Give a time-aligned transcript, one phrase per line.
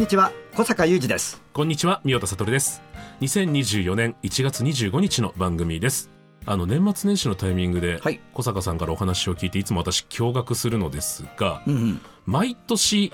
[0.00, 2.80] にちは小坂雄二ですこんにちは、宮田悟です。
[3.20, 6.08] 2024年1月25日の番組です。
[6.46, 13.12] あの、年末年始のタイミングで、はい小坂さんからお話を聞いて、いつも私驚愕するのですが、うんうん毎年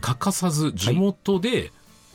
[0.00, 1.70] 欠かさず地元で、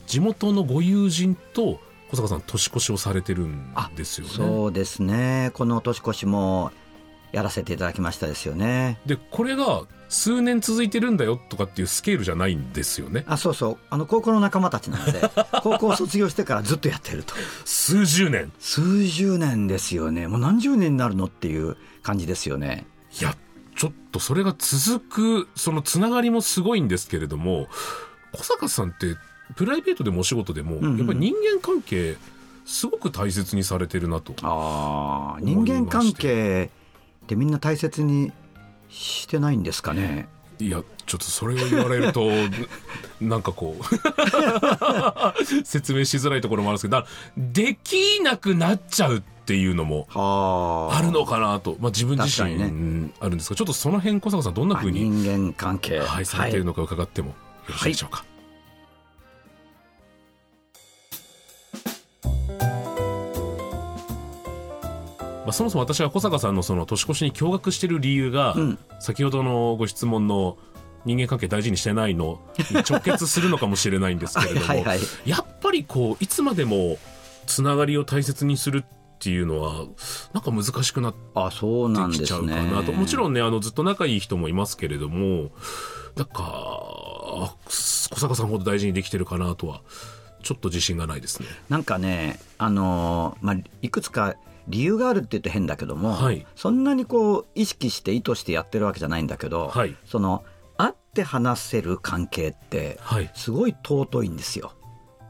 [0.05, 1.79] 地元のご友人と
[2.11, 4.33] 小坂さん年越しをされてるんですよね。
[4.33, 6.73] そうですねこの年越しも
[7.31, 13.23] やらせていただきましたですよねで、これが数年続いてるんだよとかっていうスケールじゃないんですよね。
[13.27, 15.21] あそうそうあの高校の仲間たちなので
[15.61, 18.51] 高校を卒業してからずっとやってると数十年。
[18.59, 22.85] 数十年ですよねもう何十年になるのっていう感じですよね
[23.19, 23.35] いや、
[23.75, 27.67] ちょっとそれが続く、そのつながりもすごいんですけれども、
[28.33, 29.15] 小坂さんって、
[29.55, 32.17] プライベートでもお仕事でも、やっぱり人間関係、
[32.65, 34.33] すごく大切にされてるなと。
[34.43, 36.69] ああ人間関係
[37.23, 38.31] ってみんな大切に
[38.89, 40.27] してないんですかね？
[40.59, 42.29] いや、ちょっとそれを言われると、
[43.21, 43.83] なんかこう、
[45.63, 47.05] 説明しづらいところもあるんですけど、
[47.37, 51.01] できなくなっちゃうっていうのもはあ。
[51.01, 55.99] るのかなと、まあ自分自身、確かにうんあるんですが、ちょっとその辺小坂さんどんな風に、人間関係。
[55.99, 57.35] はい、されているのか伺ってもよ
[57.69, 58.25] ろしいでしょうか。
[58.25, 58.38] ま
[65.49, 68.79] あ、そもそも私は小坂さんのその年越しに驚愕している理由が、うん。
[68.99, 70.57] 先ほどのご質問の
[71.05, 76.97] 人間関係大事にしてないのに直結するのかもしれないんですけれどもはいはいやっぱりこういつまでも
[77.45, 79.85] つながりを大切にするっていうのは
[80.33, 85.49] なんか難しくなってあそうなんきちゃうかなと、もちろんねあのずっと仲いい人もいますけれども
[86.15, 89.81] なんかあ小坂さんほど大事にできてるかなとは
[90.43, 91.47] ちょっと自信がないですね。
[91.67, 94.35] なんかね、あのーまあ、いくつか
[94.69, 96.45] 理由があるって言うと変だけども、はい。
[96.55, 99.95] そんなにこう意識して意図してやってるわけじゃないんだけど、はい。
[100.05, 100.43] その
[100.77, 104.73] 会って話せる関係ってはい、すごい尊いんですよ。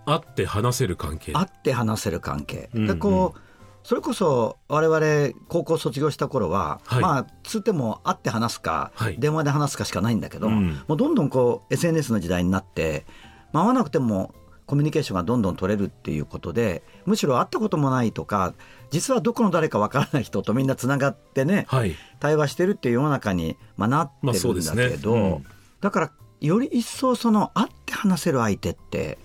[0.05, 1.33] 会って話せる関係。
[1.33, 2.69] 会って話せる関係。
[2.73, 2.87] うんうん。
[2.87, 3.39] でこう
[3.83, 7.01] それこそ我々高校卒業した頃は、はい。
[7.01, 9.17] まあつっても会って話すか、はい。
[9.17, 10.81] 電話で話すかしかないんだけど、うん。
[10.87, 13.05] もうどんどんこう SNS の時代になって、
[13.53, 14.33] まあ、会わなくても
[14.69, 18.53] コミュニケーションがどんどん取れるっていうことでむしろ会ったこともないとか
[18.91, 21.95] 実はどこの誰かわからない人とみんなつながってねはい。
[22.19, 25.45] 対話してるっていう世の中に、まあ、なってるんだけど、うん。
[25.81, 29.17] だからより一層その会って話せる相手って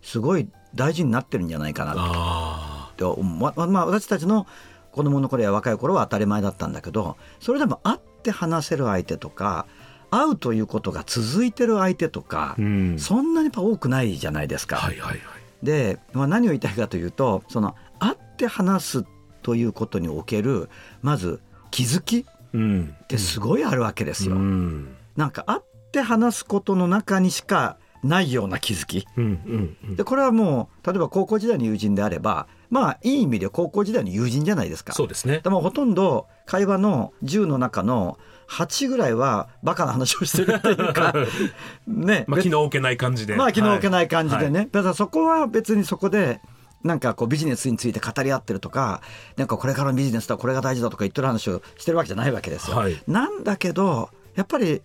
[0.00, 4.46] すごい大事になってるんじゃないかなあとままあ私たちの
[4.92, 9.66] 子供の頃や若い頃は当たり前だったんだけどそれでも会って話せる相手とか
[10.10, 14.76] 会うということが続いてる相手とか、ーうんそんなにやっぱ多くないじゃないですか。
[14.76, 15.20] はいはいはい
[15.62, 19.04] で、まあ、何を言いたいかというとその会って話す
[19.42, 20.68] ということにおける
[21.02, 21.40] まず
[21.70, 24.36] 気づきっうんてすごいあるわけですよ。
[24.36, 25.60] うんなんか会っ
[25.92, 29.06] て話すことの中にしかないような気づき。
[29.16, 34.92] うんうんうんでこれはもう例えば高校時代の友人であればまあいい意味で高校時代の友人じゃないですか。
[34.92, 38.18] そうですねでもほとんど会話の10の中の
[38.48, 41.12] 8ぐらいはバカな話をしてるっていうか
[41.86, 43.36] ね、まあ気の置けない感じで。
[43.36, 44.68] まあ気の置けない感じでね、はい。
[44.70, 46.40] だからそこは別にそこで
[46.84, 49.02] なんかこうビジネスについて語り合ってるとか
[49.36, 52.76] なんかこれからのビジネスだこれが大事だとか言ってる話をしてるわけじゃないわけですよ。
[52.76, 52.96] はい。
[53.08, 54.82] なんだけどやっぱり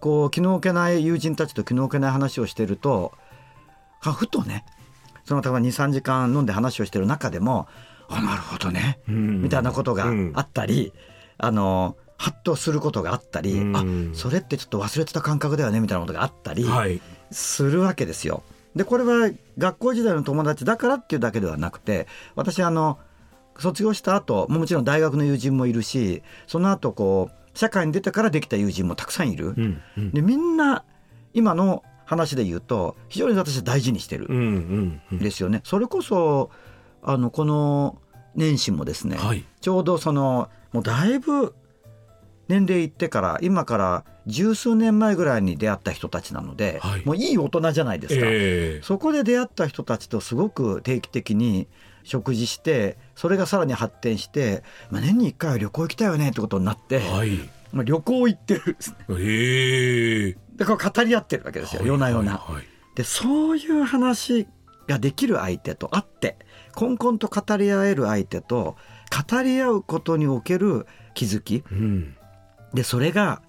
[0.00, 3.12] こう気の置けない友人たちと気の置けない話をしてると
[4.02, 4.64] あふとね
[5.24, 7.66] その例えば23時間飲んで話をしてる中でも
[8.08, 9.42] あなるほどね、うん。
[9.42, 10.92] みたいなことがあったり、
[11.36, 14.12] あのハッとすることがあったり、うん。
[14.12, 17.00] あそれってちょっと忘れてた感覚だよねみたいなことがあったり、はい。
[17.30, 18.42] するわけですよ。
[18.74, 22.06] でこれは学校時代の友達だからっていうだけではなくて
[22.36, 22.98] 私あの
[23.58, 29.48] 卒業した後もちろん大学の友人もいるしその後こう社会に出てからできた友人もたくさんいる。
[29.48, 30.10] うんうん。
[30.12, 30.84] でみんな
[31.34, 35.18] 今の話で言うと非常に私は大事にしてるうんうんうんん。
[35.18, 35.60] ですよね。
[35.64, 36.50] それこそ
[37.08, 37.96] あのこの
[38.34, 39.42] 年始もですね、はい。
[39.62, 41.54] ちょうどそのもうだいぶ
[42.48, 47.06] 年齢いってから今から十数年前ぐらいに出会った人たちなので、はい。
[47.06, 48.82] もういい大人じゃないですか、ええ。
[48.82, 51.66] そこで出会った人たちとすごく定期的に
[52.02, 57.38] 食事してそれがさらに発展して、まあ、年に1回は旅行行きたいよねってことになって、はい。
[57.72, 58.96] まあ、旅行行ってるんですね。
[59.18, 60.36] ええ。
[60.56, 62.42] でこれ語り合ってるわけですよ、夜な夜な。
[62.96, 64.46] でそういう話
[64.88, 66.36] ができる相手と会って
[66.74, 68.76] こんこんと語り合える相手と
[69.30, 71.64] 語り合うことにおける気づき。
[71.70, 72.16] うん。
[72.74, 73.42] でそれが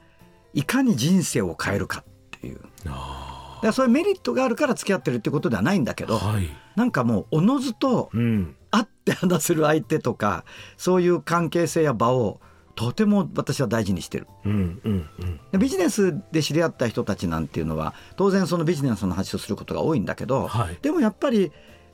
[0.54, 2.04] いかに人生を変えるかっ
[2.40, 2.60] ていう。
[2.86, 6.50] だあからそういうメリットがあるから付き合ってるってことではないんだけど、ーはい。
[6.76, 8.56] なんかもうおのずとうん。
[8.72, 10.46] 会って話せる相手とか
[10.78, 12.40] そういう関係性や場を
[12.76, 14.28] とても私は大事にしてる。
[14.46, 15.40] うんうんうん。
[15.52, 20.78] でビジネスで知り合った人たちなんていうのは当然そのビジネスの話をすることが多いんだけど、はい。
[20.82, 21.52] でもやっぱり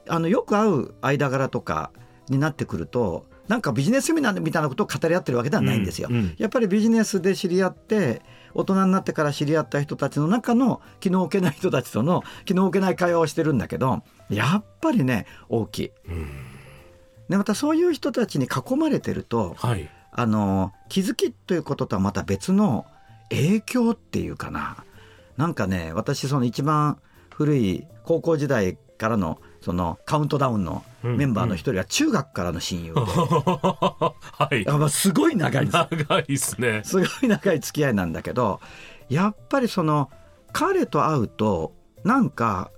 [0.07, 1.91] あのよく会う間柄とか
[2.29, 6.07] になってくるとなんかビジネスセミナーみたいなことを語り合ってるわけではないんですよ。
[6.09, 8.21] うんうんやっぱりビジネスで知り合って
[8.53, 15.91] 大人になってから知り合った人たちの中の気の置けない人たちとの気の置けない会話をしてるんだけどやっぱりね大きい。
[17.29, 22.85] でまたそういう人たちに囲まれてるとはいあの気づきということとはまた別の
[23.29, 24.77] 影響っていうかな
[25.35, 26.99] なんかね私その一番
[27.35, 34.13] 古い高校時代からのそのカウントダウンのメンバーの一人は中学からの親友で、 は
[34.51, 34.67] い。
[34.67, 36.81] あまあすごい長い長いですね。
[36.83, 38.59] すごい長い付き合いなんだけど
[39.09, 40.09] やっぱりその
[40.51, 42.71] 彼と会うとなんか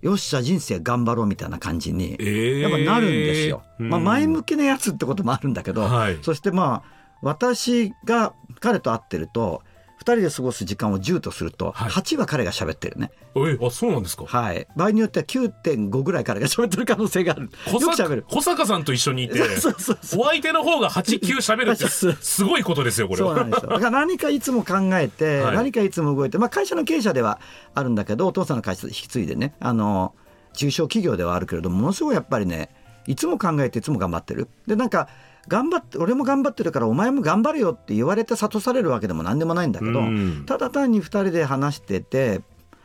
[0.00, 3.62] よっしゃ人生頑張ろうみたいな感じにええやっぱなるんですよ。
[3.78, 6.18] まあ、前向きなやつってこともあるんだけど、はい。
[6.22, 9.77] そしてまあ私が彼と会ってると2
[10.14, 13.10] 人で過ごす時間を10とするとはい8は彼が喋ってるね。
[13.36, 14.24] えあそうなんですか？
[14.26, 17.42] はい、場合によっては9.5ぐらい彼が喋ってる可能性がある。
[17.42, 18.24] よく喋る。
[18.28, 23.70] 小坂さんと一緒にいて そうそうそうお相手の方が89喋るって すごいことですよこれそうなんですよ。
[23.70, 27.40] だから何かいつも考えて、はい何かいつも動いて、まあ会社の経営者では
[27.74, 30.14] あるんだけど、お父さんの会社引き継いでね、あの、
[30.54, 32.70] 中小企業ではあるけれども、ものすごいやっぱりね、
[33.06, 34.48] いつも考えていつも頑張ってる。
[34.66, 35.08] で、なんか、
[35.48, 42.42] 頑張って、俺も頑張ってるからお前も頑張れよって言われて諭されるわけでも何でもないんだけどうん、ただ単に2人で話してて、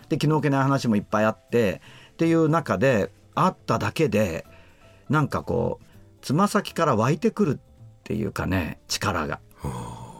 [0.09, 1.81] で、気の置けない話もいっぱいあって、
[2.13, 4.45] っていう中で、会っただけで、
[5.09, 5.85] なんかこう、
[6.21, 9.39] つま先から湧いてくるっていうかね、力が。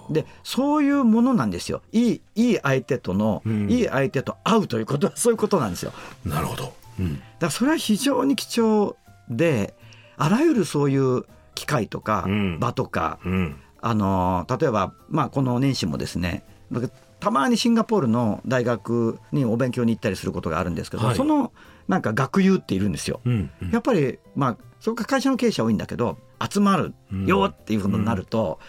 [0.09, 1.81] でそういうものなんですよ。
[1.91, 3.69] いいいい相手との、うん。
[3.69, 5.93] いい相手と会うということはそういうことなんですよ。
[6.25, 8.97] だかなるほど、うん、らそれは非常に貴重
[9.29, 9.73] で
[10.17, 12.59] あらゆるそういう機会とか、うん。
[12.59, 13.55] 場とかうん。
[13.81, 16.89] あの例えば、まあ、この年始もですね僕
[17.19, 21.15] たまにシンガポールの大学にお勉強に行ったりすることがあるんですけど、はい。
[21.15, 21.51] その
[21.87, 23.21] なんか学友っているんですよ。
[23.25, 23.71] うんうん。
[23.71, 26.93] やっぱりまあそこが会社の経営者多いんだけど集まる
[27.25, 28.59] よっていうふうになると、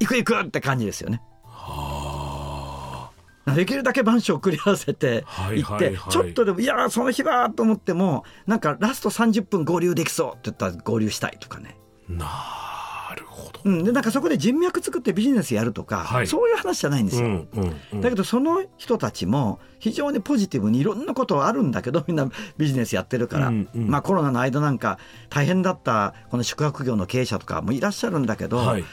[0.00, 1.22] 行く行くって感じですよね。
[1.52, 3.10] は
[3.54, 13.60] できるだけ番書を繰り合わせてはい行って、ちょっとでもいやーその日はと思ってもなんかラスト30分合流できそうって言ったら合流したいとかね、あなるほど。
[13.64, 16.26] うん、でなんかそこで人脈作ってビジネスやるとか、はい。
[16.26, 17.26] そういう話じゃないんですよ。
[17.26, 18.00] うんうんうん。
[18.00, 23.88] だけどその人たちも非常にポジティブにいろんなことはあるんだけど みんなビジネスやってるから、うんうん。
[23.88, 28.84] まあコロナの間なんか大変だったこの宿泊業の経営者とかもいらっしゃるんだけど、はい。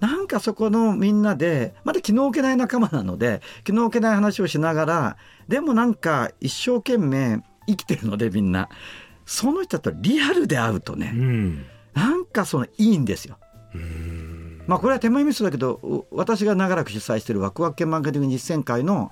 [0.00, 5.16] なんかそこのみんなでまだ気の置けない仲間なので気の置けない話をしながら
[5.48, 8.68] でもなんか一生懸命生きてるのでみんな。
[9.26, 13.38] その人とリアルで会うとうねんなんかそのいいんですよ。
[13.74, 19.10] うんまあこれは手前ミスだけどう私が長らく主催してるワクワク系マーケティング実践会の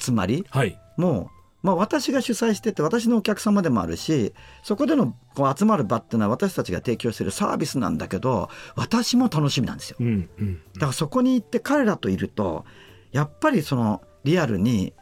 [0.00, 1.30] 集まりはいも
[1.62, 9.96] まあ、私が主催してて私のお客様でもあるしそこでのこう集まる場っていうのは私たちが提供してるサービスなんだけど私も楽しみなんですよ。
[10.00, 12.64] うんうんだからそこに行って彼らといると
[13.12, 14.92] やっぱりそのリアルに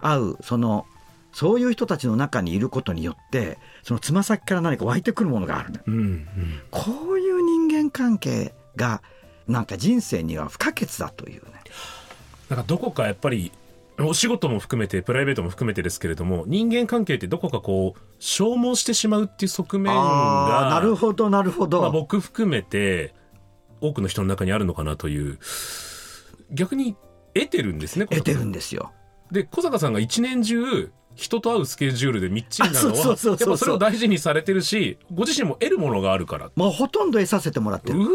[0.00, 0.84] 会うその
[1.32, 6.26] そういう人たちの中にいることによってそのつま先から何か湧いてくるものがあるうんうん
[6.70, 9.02] こういう人間関係が
[9.48, 11.50] なんか人生には不可欠だというね。
[12.48, 13.50] なんかどこかやっぱり
[13.98, 21.80] お仕事も含めてプライベートも含めてですけれども人間関係ってどこかこう消耗してしまうっていう側面あがあなるほどなるほど。
[21.80, 23.14] まあ、僕含めて
[23.80, 25.38] 多くの人の中にあるのかなという
[26.50, 26.96] 逆に
[27.34, 28.92] 得てるんですね得てるんでですよ。
[29.30, 33.48] で小坂さんが一年中人と会うスケジュールでみっちりなのはあそうそうそうそう。
[33.50, 36.50] やっぱそれを大事にされてるしご自身も得るものがあるから。
[36.56, 37.98] もうほとんど得させてもらってる。
[37.98, 38.06] うー。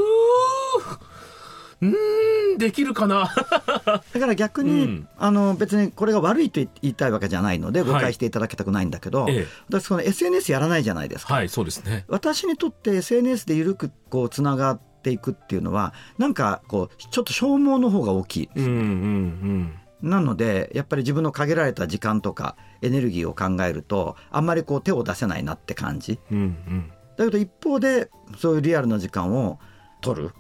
[1.80, 3.32] うーんできるかな。
[3.86, 5.08] だから逆に、うん。
[5.18, 8.02] あの別にこれが悪いと言いたいわけじゃないので誤はい。
[8.02, 9.48] 解していただきたくないんだけど、ええ。
[9.70, 11.36] 私その SNS やらないじゃないですか。
[11.36, 18.50] はいそうですね私にとって SNS で緩くこうつながっていくっていうのはなんかこうちょっと消耗の方が大きい。
[18.56, 19.74] うんうん。
[20.02, 26.20] なのでやっぱり自分の限られた時間とかエネルギーを考えるとあんまりこう手を出せないなって感じ。
[26.32, 29.60] うんうんだけど一方でそういうリアルな時間を
[30.02, 30.32] 取る。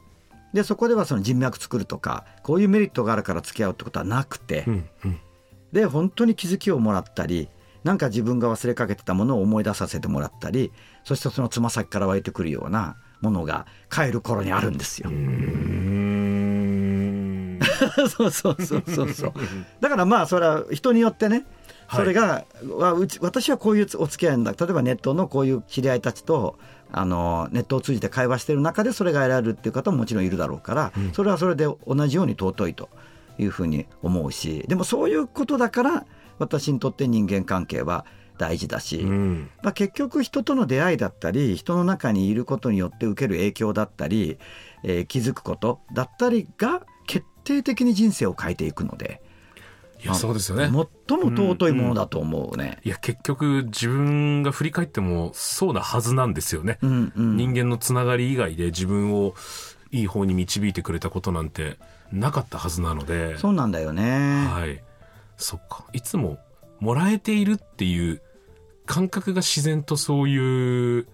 [0.53, 5.20] でそこではその人脈作るとかこういうメリットがあるから付き合うってことはなくて、うんうん
[5.74, 7.50] で本当に気づきをもらったり
[7.84, 10.72] なんか自分が忘れかけてたものを思い出させてもらったり
[11.03, 15.10] そしてそのつま先から湧いてくるようなものが帰る頃にあるんですよ。
[15.10, 15.17] うん
[18.10, 19.34] そうそうそうそうそう。
[19.82, 21.46] だからまあそれは人によってね
[21.94, 22.46] それが、
[22.77, 24.65] わうち私はこういうお付き合いなんだ。
[24.65, 26.58] 例えばネットのこういう知り合いたちと
[26.91, 32.89] あのネットを通じて会話してる中でそれが得られるっていう方ももちろんいるだろうから、それはそれで同じように尊いと
[33.38, 36.06] いうふうに思うしでもそういうことだから
[36.39, 38.06] 私にとって人間関係は
[38.38, 39.50] 大事だし、うん。
[39.63, 44.38] まあ、結局人との出会いだったり人の中にいることによって受ける影響だったり、
[44.84, 49.22] えー気づくことだったりが決定的に人生を変えていくので
[50.03, 50.65] いやそうですよね。
[50.65, 50.85] 最も
[51.31, 52.79] 尊いものだと思うね。
[52.83, 57.37] いや結局自分が振り返ってもそうなはずなんですよね、うんうん。
[57.37, 59.33] 人間のつながり以外で自分を
[59.91, 61.77] いい方に導いてくれたことなんて
[62.11, 63.37] なかったはずなので。
[63.37, 64.45] そうなんだよね。
[64.47, 64.83] はい。
[65.37, 65.85] そっか。
[65.93, 66.37] いつも
[66.79, 68.21] もらえているっていう
[68.85, 71.07] 感覚が自然とそういう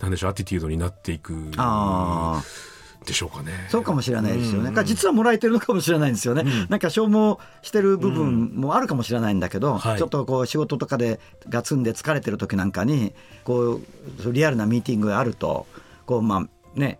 [0.00, 2.42] なんでしょうアティテュードになっていくああ
[3.04, 3.52] でしょうかね。
[3.70, 4.72] そうかもしれないですよね。
[4.74, 4.84] うん。
[4.84, 6.44] 実はもらえてるのかもしれないんですよね。
[6.68, 9.98] なんか消耗してる部分もあるかもしれないんだけど、はい。
[9.98, 15.66] ちょっとこう仕事とかでガツンで疲れてる時なんかにこうリアルなミーティングがあると
[16.06, 16.36] こうま
[16.76, 16.98] あね。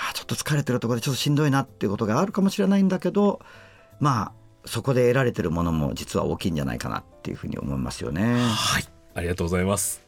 [0.00, 3.40] あちょっと疲れてるところでちょっとしんどいなっていうことがあるかもしれないんだけど
[3.98, 4.32] まあ
[4.64, 8.38] そこで得られてるものも実は大きいんじゃないかなっていうふうに思いますよね。
[8.38, 8.84] はい。
[9.14, 10.07] ありがとうございます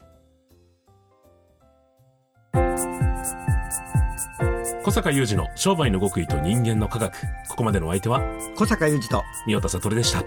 [4.82, 7.12] 小坂雄二の商売の極意と人間の科学。
[7.48, 8.22] ここまでのお相手は
[8.56, 10.24] 小坂雄二と三代田悟でした。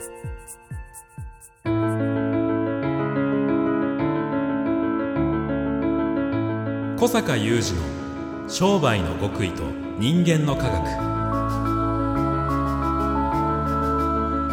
[6.99, 9.63] 小坂雄二の商売の極意と
[9.97, 10.85] 人間の科学。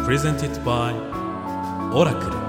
[0.07, 0.95] Presented by
[1.93, 2.40] オラクル